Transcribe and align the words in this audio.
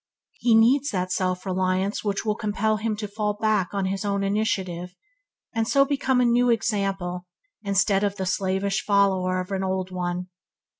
He 0.39 0.55
needs 0.55 0.89
that 0.89 1.11
self 1.11 1.45
reliance 1.45 2.03
which 2.03 2.25
will 2.25 2.33
compel 2.33 2.77
him 2.77 2.95
to 2.95 3.07
fall 3.07 3.35
back 3.35 3.69
on 3.71 3.85
his 3.85 4.03
own 4.03 4.23
initiative, 4.23 4.95
and 5.53 5.67
so 5.67 5.85
become 5.85 6.19
a 6.19 6.25
new 6.25 6.49
example 6.49 7.27
instead 7.61 8.03
of 8.03 8.15
the 8.15 8.25
slavish 8.25 8.83
follower 8.83 9.39
of 9.39 9.51
an 9.51 9.63
old 9.63 9.91
one. 9.91 10.29